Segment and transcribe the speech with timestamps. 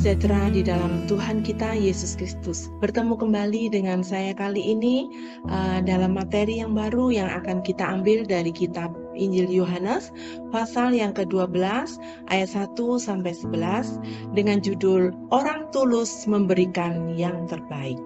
[0.00, 2.72] sejahtera di dalam Tuhan kita Yesus Kristus.
[2.80, 5.12] Bertemu kembali dengan saya kali ini
[5.44, 10.08] uh, dalam materi yang baru yang akan kita ambil dari kitab Injil Yohanes
[10.48, 12.00] pasal yang ke-12
[12.32, 18.00] ayat 1 sampai 11 dengan judul Orang tulus memberikan yang terbaik.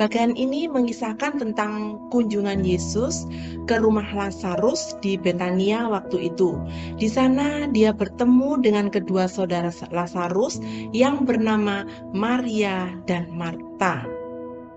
[0.00, 3.28] Bagian ini mengisahkan tentang kunjungan Yesus
[3.68, 6.56] ke rumah Lazarus di Betania waktu itu.
[6.96, 10.56] Di sana dia bertemu dengan kedua saudara Lazarus
[10.96, 11.84] yang bernama
[12.16, 14.19] Maria dan Marta.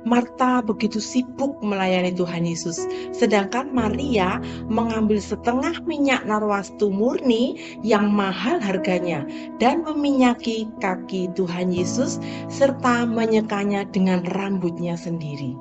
[0.04, 2.84] Marta begitu sibuk melayani Tuhan Yesus,
[3.16, 7.56] sedangkan Maria mengambil setengah minyak narwastu murni
[7.88, 9.24] yang mahal harganya
[9.64, 12.20] dan meminyaki kaki Tuhan Yesus
[12.52, 15.56] serta menyekanya dengan rambutnya sendiri.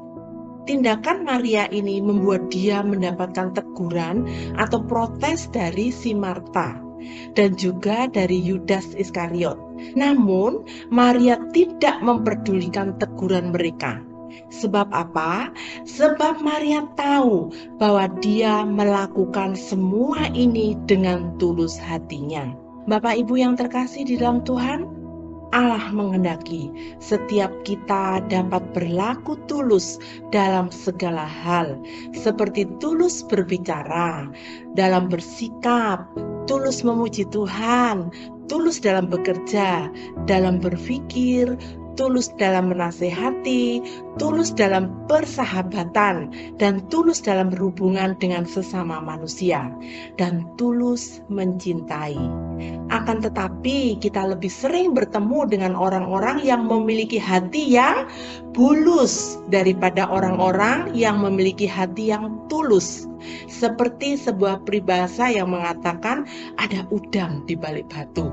[0.67, 4.27] Tindakan Maria ini membuat dia mendapatkan teguran
[4.59, 6.79] atau protes dari si Marta
[7.35, 9.59] dan juga dari Yudas Iskariot.
[9.99, 14.03] Namun, Maria tidak memperdulikan teguran mereka
[14.53, 15.51] Sebab apa?
[15.85, 22.53] Sebab Maria tahu bahwa dia melakukan semua ini dengan tulus hatinya.
[22.91, 25.03] Bapak Ibu yang terkasih di dalam Tuhan,
[25.53, 30.01] Allah mengendaki setiap kita dapat berlaku tulus
[30.33, 31.77] dalam segala hal,
[32.17, 34.33] seperti tulus berbicara,
[34.75, 36.09] dalam bersikap,
[36.49, 38.09] tulus memuji Tuhan,
[38.49, 39.93] tulus dalam bekerja,
[40.25, 41.55] dalam berpikir,
[41.95, 43.83] tulus dalam menasehati,
[44.17, 49.69] tulus dalam persahabatan, dan tulus dalam berhubungan dengan sesama manusia,
[50.17, 52.17] dan tulus mencintai.
[52.93, 58.09] Akan tetapi, kita lebih sering bertemu dengan orang-orang yang memiliki hati yang
[58.53, 63.09] bulus daripada orang-orang yang memiliki hati yang tulus.
[63.47, 66.27] Seperti sebuah peribahasa yang mengatakan
[66.59, 68.27] ada udang di balik batu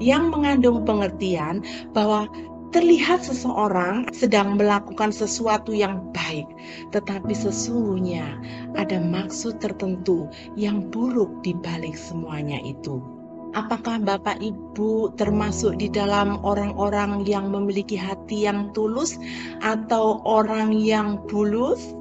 [0.00, 1.60] yang mengandung pengertian
[1.92, 2.26] bahwa
[2.70, 6.46] terlihat seseorang sedang melakukan sesuatu yang baik,
[6.94, 8.38] tetapi sesungguhnya
[8.78, 13.02] ada maksud tertentu yang buruk di balik semuanya itu.
[13.50, 19.18] Apakah Bapak Ibu termasuk di dalam orang-orang yang memiliki hati yang tulus
[19.58, 21.98] atau orang yang bulus?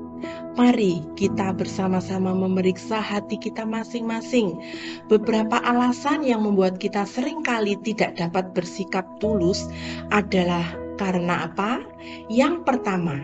[0.60, 4.60] Mari kita bersama-sama memeriksa hati kita masing-masing.
[5.08, 9.72] Beberapa alasan yang membuat kita sering kali tidak dapat bersikap tulus
[10.12, 10.68] adalah
[11.00, 11.80] karena apa?
[12.28, 13.24] Yang pertama,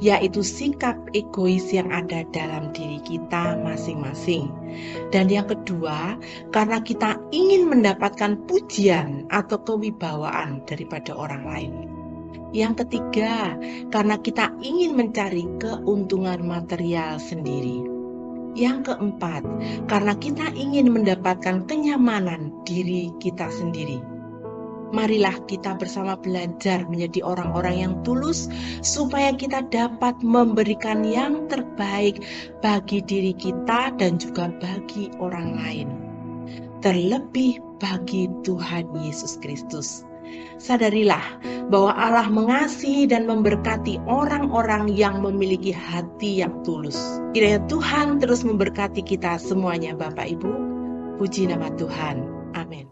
[0.00, 4.48] yaitu sikap egois yang ada dalam diri kita masing-masing.
[5.12, 6.16] Dan yang kedua,
[6.48, 11.89] karena kita ingin mendapatkan pujian atau kewibawaan daripada orang lain.
[12.50, 13.54] Yang ketiga,
[13.94, 17.86] karena kita ingin mencari keuntungan material sendiri.
[18.58, 19.46] Yang keempat,
[19.86, 24.02] karena kita ingin mendapatkan kenyamanan diri kita sendiri.
[24.90, 28.50] Marilah kita bersama belajar menjadi orang-orang yang tulus,
[28.82, 32.26] supaya kita dapat memberikan yang terbaik
[32.58, 35.88] bagi diri kita dan juga bagi orang lain,
[36.82, 40.02] terlebih bagi Tuhan Yesus Kristus.
[40.60, 41.24] Sadarilah
[41.72, 47.00] bahwa Allah mengasihi dan memberkati orang-orang yang memiliki hati yang tulus.
[47.32, 50.52] Kiranya Tuhan terus memberkati kita semuanya Bapak Ibu.
[51.16, 52.20] Puji nama Tuhan.
[52.52, 52.84] Amin.